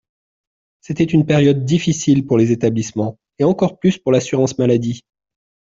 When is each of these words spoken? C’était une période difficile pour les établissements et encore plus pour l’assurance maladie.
C’était 0.79 1.03
une 1.03 1.27
période 1.27 1.63
difficile 1.63 2.25
pour 2.25 2.39
les 2.39 2.51
établissements 2.51 3.19
et 3.37 3.43
encore 3.43 3.77
plus 3.77 3.99
pour 3.99 4.11
l’assurance 4.11 4.57
maladie. 4.57 5.03